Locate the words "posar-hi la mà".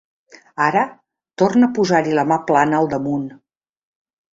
1.81-2.41